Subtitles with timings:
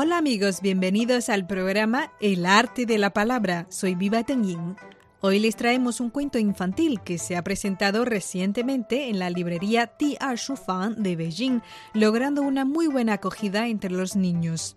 [0.00, 3.66] Hola amigos, bienvenidos al programa El arte de la palabra.
[3.68, 4.76] Soy Viva Tenyin.
[5.22, 10.36] Hoy les traemos un cuento infantil que se ha presentado recientemente en la librería T.R.
[10.36, 11.62] Shufan de Beijing,
[11.94, 14.76] logrando una muy buena acogida entre los niños.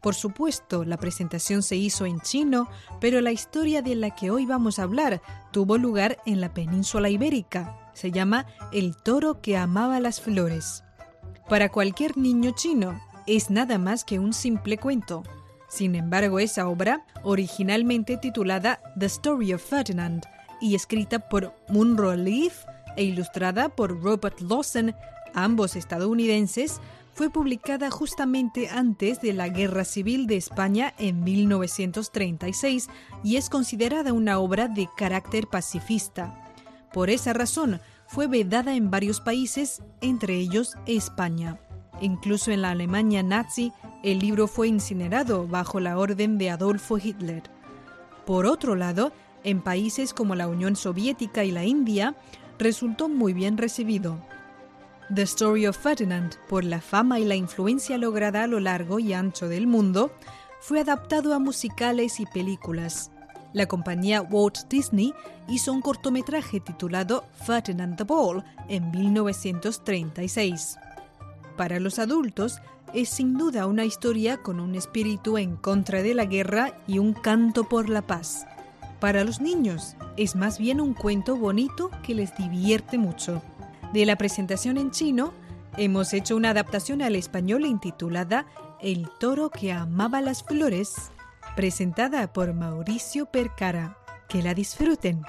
[0.00, 2.66] Por supuesto, la presentación se hizo en chino,
[2.98, 7.10] pero la historia de la que hoy vamos a hablar tuvo lugar en la península
[7.10, 7.90] ibérica.
[7.92, 10.82] Se llama El toro que amaba las flores.
[11.46, 15.22] Para cualquier niño chino, es nada más que un simple cuento.
[15.68, 20.24] Sin embargo, esa obra, originalmente titulada The Story of Ferdinand
[20.60, 22.64] y escrita por Munro Leaf
[22.96, 24.94] e ilustrada por Robert Lawson,
[25.34, 26.80] ambos estadounidenses,
[27.14, 32.88] fue publicada justamente antes de la Guerra Civil de España en 1936
[33.22, 36.34] y es considerada una obra de carácter pacifista.
[36.92, 41.58] Por esa razón, fue vedada en varios países, entre ellos España.
[42.02, 43.72] Incluso en la Alemania nazi,
[44.02, 47.44] el libro fue incinerado bajo la orden de Adolfo Hitler.
[48.26, 49.12] Por otro lado,
[49.44, 52.16] en países como la Unión Soviética y la India,
[52.58, 54.18] resultó muy bien recibido.
[55.14, 59.12] The Story of Ferdinand, por la fama y la influencia lograda a lo largo y
[59.12, 60.10] ancho del mundo,
[60.60, 63.12] fue adaptado a musicales y películas.
[63.52, 65.14] La compañía Walt Disney
[65.46, 70.78] hizo un cortometraje titulado Ferdinand the Ball en 1936.
[71.56, 72.60] Para los adultos,
[72.94, 77.12] es sin duda una historia con un espíritu en contra de la guerra y un
[77.12, 78.46] canto por la paz.
[79.00, 83.42] Para los niños, es más bien un cuento bonito que les divierte mucho.
[83.92, 85.32] De la presentación en chino,
[85.76, 88.46] hemos hecho una adaptación al español intitulada
[88.80, 91.10] El toro que amaba las flores,
[91.56, 93.98] presentada por Mauricio Percara.
[94.28, 95.22] Que la disfruten.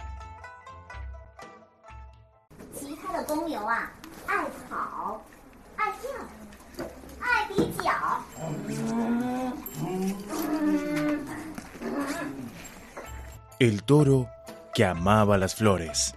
[13.63, 14.29] El toro
[14.74, 16.16] que amaba las flores.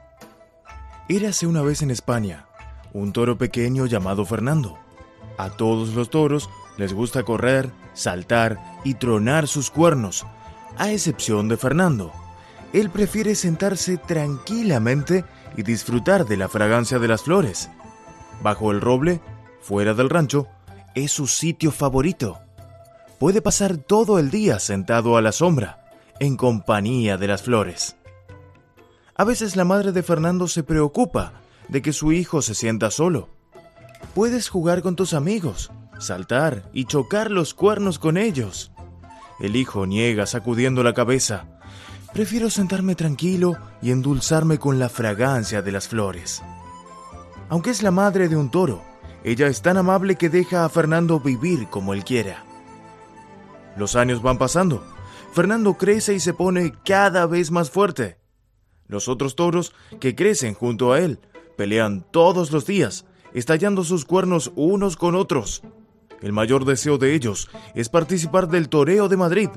[1.08, 2.48] Érase una vez en España
[2.92, 4.76] un toro pequeño llamado Fernando.
[5.38, 10.26] A todos los toros les gusta correr, saltar y tronar sus cuernos,
[10.76, 12.12] a excepción de Fernando.
[12.72, 15.24] Él prefiere sentarse tranquilamente
[15.56, 17.70] y disfrutar de la fragancia de las flores.
[18.42, 19.20] Bajo el roble,
[19.60, 20.48] fuera del rancho,
[20.96, 22.40] es su sitio favorito.
[23.20, 25.85] Puede pasar todo el día sentado a la sombra,
[26.20, 27.96] en compañía de las flores.
[29.16, 31.34] A veces la madre de Fernando se preocupa
[31.68, 33.28] de que su hijo se sienta solo.
[34.14, 38.72] Puedes jugar con tus amigos, saltar y chocar los cuernos con ellos.
[39.40, 41.46] El hijo niega sacudiendo la cabeza.
[42.12, 46.42] Prefiero sentarme tranquilo y endulzarme con la fragancia de las flores.
[47.48, 48.82] Aunque es la madre de un toro,
[49.24, 52.44] ella es tan amable que deja a Fernando vivir como él quiera.
[53.76, 54.84] Los años van pasando.
[55.32, 58.18] Fernando crece y se pone cada vez más fuerte.
[58.86, 61.18] Los otros toros, que crecen junto a él,
[61.56, 63.04] pelean todos los días,
[63.34, 65.62] estallando sus cuernos unos con otros.
[66.22, 69.50] El mayor deseo de ellos es participar del Toreo de Madrid.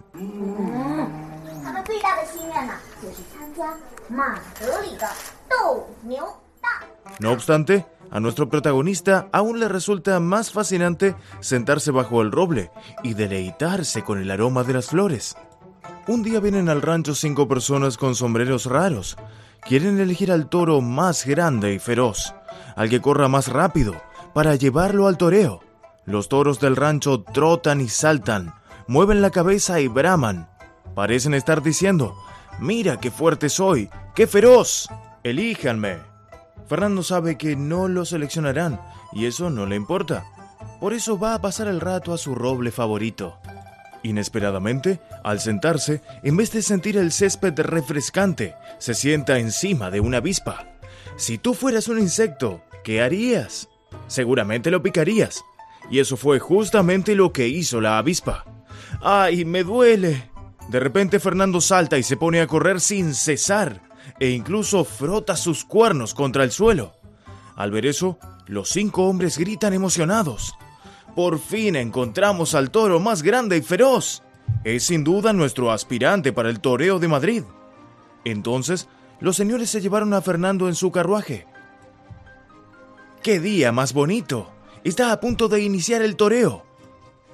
[7.20, 12.72] No obstante, a nuestro protagonista aún le resulta más fascinante sentarse bajo el roble
[13.04, 15.38] y deleitarse con el aroma de las flores.
[16.10, 19.16] Un día vienen al rancho cinco personas con sombreros raros.
[19.62, 22.34] Quieren elegir al toro más grande y feroz,
[22.76, 23.94] al que corra más rápido,
[24.34, 25.60] para llevarlo al toreo.
[26.06, 28.56] Los toros del rancho trotan y saltan,
[28.88, 30.50] mueven la cabeza y braman.
[30.96, 32.16] Parecen estar diciendo,
[32.58, 34.90] mira qué fuerte soy, qué feroz,
[35.22, 36.00] elíjanme.
[36.66, 38.82] Fernando sabe que no lo seleccionarán
[39.14, 40.26] y eso no le importa.
[40.80, 43.38] Por eso va a pasar el rato a su roble favorito.
[44.04, 50.18] Inesperadamente, al sentarse, en vez de sentir el césped refrescante, se sienta encima de una
[50.18, 50.68] avispa.
[51.18, 53.68] Si tú fueras un insecto, ¿qué harías?
[54.08, 55.44] Seguramente lo picarías.
[55.92, 58.46] Y eso fue justamente lo que hizo la avispa.
[59.02, 60.30] ¡Ay, me duele!
[60.70, 63.82] De repente Fernando salta y se pone a correr sin cesar.
[64.20, 66.94] e incluso frota sus cuernos contra el suelo.
[67.56, 68.18] Al ver eso,
[68.48, 70.56] los cinco hombres gritan emocionados.
[71.20, 74.24] Por fin encontramos al toro más grande y feroz.
[74.64, 77.44] Es sin duda nuestro aspirante para el toreo de Madrid.
[78.24, 78.88] Entonces,
[79.20, 81.46] los señores se llevaron a Fernando en su carruaje.
[83.22, 84.50] ¡Qué día más bonito!
[84.86, 86.66] Está a punto de iniciar el toreo.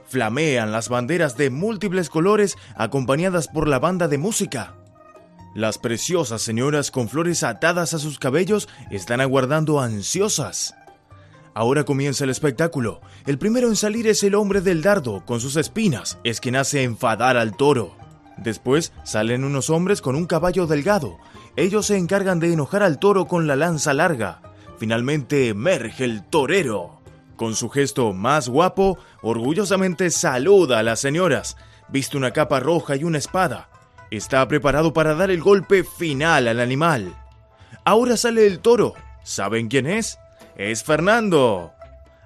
[0.07, 4.73] Flamean las banderas de múltiples colores acompañadas por la banda de música.
[5.53, 10.73] Las preciosas señoras con flores atadas a sus cabellos están aguardando ansiosas.
[11.57, 13.00] Ahora comienza el espectáculo.
[13.25, 16.84] El primero en salir es el hombre del dardo, con sus espinas, es quien hace
[16.84, 17.96] enfadar al toro.
[18.36, 21.18] Después salen unos hombres con un caballo delgado.
[21.56, 24.42] Ellos se encargan de enojar al toro con la lanza larga.
[24.78, 27.00] Finalmente emerge el torero.
[27.38, 31.56] Con su gesto más guapo, orgullosamente saluda a las señoras.
[31.88, 33.69] Viste una capa roja y una espada.
[34.12, 37.16] Está preparado para dar el golpe final al animal.
[37.86, 38.94] Ahora sale el toro.
[39.24, 40.19] ¿Saben quién es?
[40.57, 41.74] Es Fernando.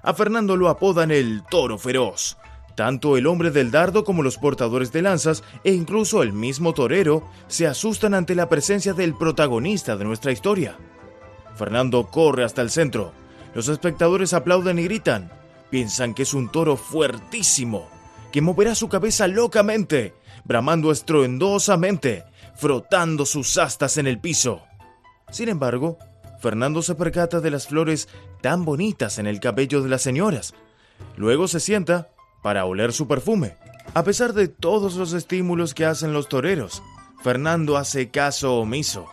[0.02, 2.36] A Fernando lo apodan el toro feroz.
[2.74, 7.28] Tanto el hombre del dardo como los portadores de lanzas e incluso el mismo torero
[7.48, 10.78] se asustan ante la presencia del protagonista de nuestra historia.
[11.56, 13.12] Fernando corre hasta el centro.
[13.54, 15.30] Los espectadores aplauden y gritan.
[15.68, 17.88] Piensan que es un toro fuertísimo,
[18.32, 22.24] que moverá su cabeza locamente, bramando estruendosamente,
[22.54, 24.62] frotando sus astas en el piso.
[25.30, 25.98] Sin embargo,
[26.40, 28.08] Fernando se percata de las flores
[28.40, 30.54] tan bonitas en el cabello de las señoras.
[31.16, 32.08] Luego se sienta
[32.42, 33.56] para oler su perfume.
[33.94, 36.82] A pesar de todos los estímulos que hacen los toreros,
[37.22, 39.06] Fernando hace caso omiso.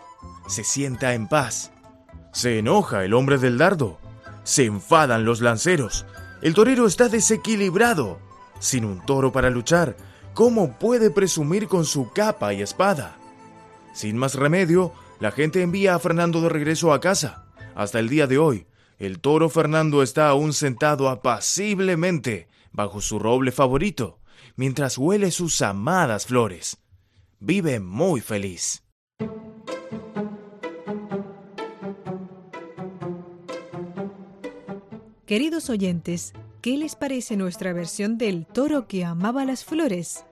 [0.47, 1.71] Se sienta en paz.
[2.31, 3.97] Se enoja el hombre del dardo.
[4.44, 6.06] Se enfadan los lanceros.
[6.41, 8.19] El torero está desequilibrado.
[8.59, 9.97] Sin un toro para luchar,
[10.33, 13.18] ¿cómo puede presumir con su capa y espada?
[13.94, 17.46] Sin más remedio, la gente envía a Fernando de regreso a casa.
[17.75, 18.68] Hasta el día de hoy,
[18.98, 24.19] el toro Fernando está aún sentado apaciblemente bajo su roble favorito,
[24.56, 26.78] mientras huele sus amadas flores.
[27.40, 28.84] Vive muy feliz.
[35.25, 40.25] Queridos oyentes, ¿qué les parece nuestra versión del toro que amaba las flores?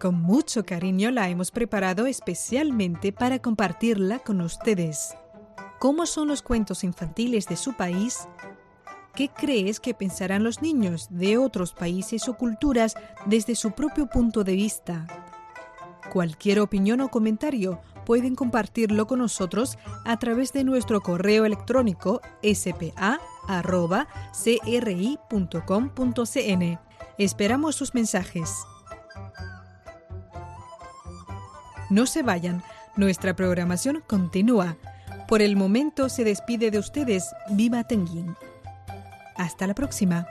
[0.00, 5.14] Con mucho cariño la hemos preparado especialmente para compartirla con ustedes.
[5.78, 8.26] ¿Cómo son los cuentos infantiles de su país?
[9.14, 12.94] ¿Qué crees que pensarán los niños de otros países o culturas
[13.26, 15.06] desde su propio punto de vista?
[16.10, 19.76] Cualquier opinión o comentario pueden compartirlo con nosotros
[20.06, 23.00] a través de nuestro correo electrónico spa.cri.com.cn.
[27.18, 28.64] Esperamos sus mensajes.
[31.90, 32.62] No se vayan,
[32.96, 34.76] nuestra programación continúa.
[35.26, 38.36] Por el momento se despide de ustedes Viva Tenguín.
[39.36, 40.26] Hasta la próxima.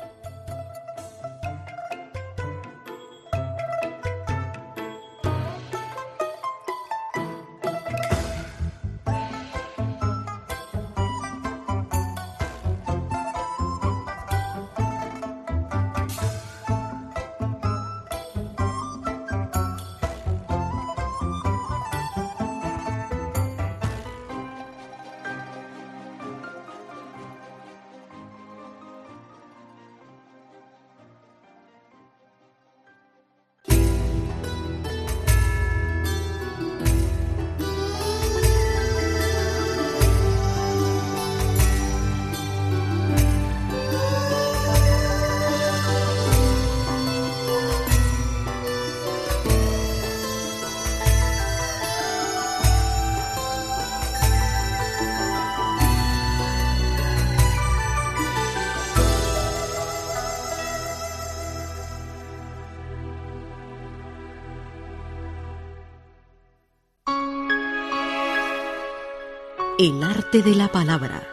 [69.81, 71.25] El arte de la palabra.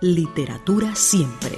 [0.00, 1.54] Literatura siempre.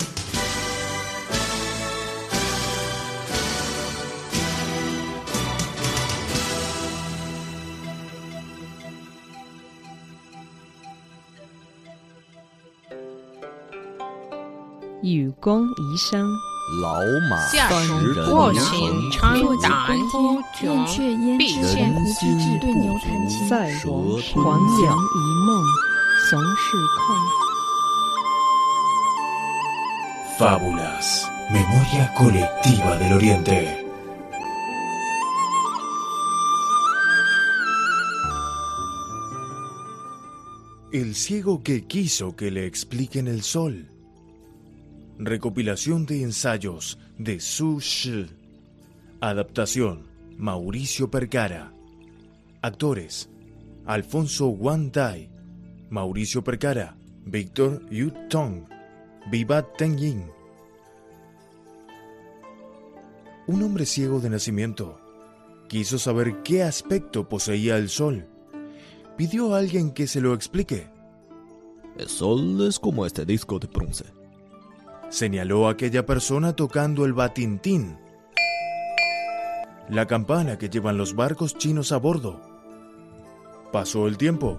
[15.04, 16.32] Yu Gong Yi Shang.
[16.80, 17.38] Lao Ma
[26.30, 26.56] sống.
[30.38, 33.86] Fábulas, memoria colectiva del Oriente.
[40.92, 43.88] El ciego que quiso que le expliquen el sol.
[45.18, 48.26] Recopilación de ensayos de Su Shi.
[49.20, 51.72] Adaptación Mauricio Percara.
[52.62, 53.28] Actores
[53.86, 55.28] Alfonso Wang Tai,
[55.94, 58.64] Mauricio Percara, Víctor Yu Tong,
[59.30, 60.24] Vivat Teng Yin.
[63.46, 64.98] Un hombre ciego de nacimiento
[65.68, 68.26] quiso saber qué aspecto poseía el sol.
[69.16, 70.88] Pidió a alguien que se lo explique.
[71.96, 74.06] El sol es como este disco de bronce.
[75.10, 77.96] Señaló a aquella persona tocando el batintín,
[79.88, 82.40] la campana que llevan los barcos chinos a bordo.
[83.70, 84.58] Pasó el tiempo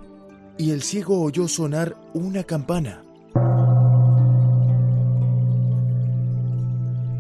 [0.58, 3.04] y el ciego oyó sonar una campana.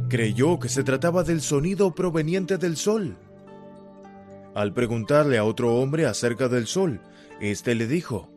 [0.09, 3.17] Creyó que se trataba del sonido proveniente del sol.
[4.53, 7.01] Al preguntarle a otro hombre acerca del sol,
[7.41, 8.29] éste le dijo,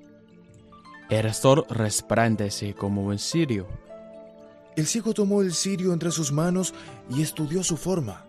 [1.11, 3.69] El sol resplandece como un cirio.
[4.75, 6.75] El ciego tomó el cirio entre sus manos
[7.11, 8.25] y estudió su forma.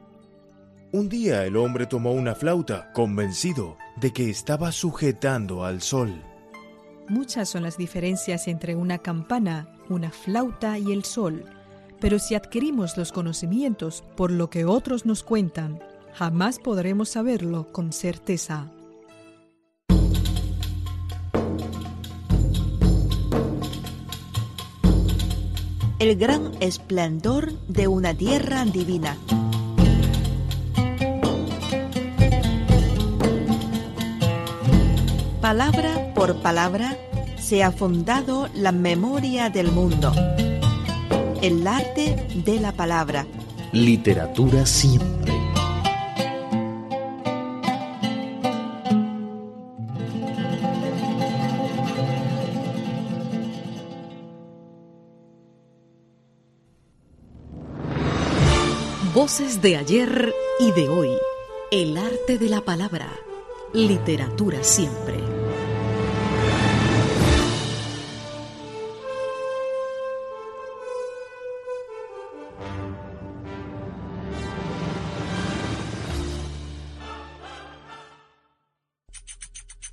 [0.92, 6.29] Un día el hombre tomó una flauta, convencido de que estaba sujetando al sol.
[7.10, 11.44] Muchas son las diferencias entre una campana, una flauta y el sol,
[12.00, 15.80] pero si adquirimos los conocimientos por lo que otros nos cuentan,
[16.14, 18.72] jamás podremos saberlo con certeza.
[25.98, 29.18] El gran esplendor de una tierra divina.
[35.42, 36.98] Palabra por palabra
[37.38, 40.12] se ha fundado la memoria del mundo.
[41.42, 43.26] El arte de la palabra.
[43.72, 45.32] Literatura siempre.
[59.14, 61.12] Voces de ayer y de hoy.
[61.72, 63.08] El arte de la palabra.
[63.74, 65.29] Literatura siempre.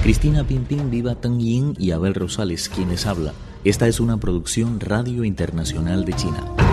[0.04, 3.34] Cristina Pimpín, Viva Teng Yin y Abel Rosales, quienes habla.
[3.64, 6.65] Esta es una producción Radio Internacional de China.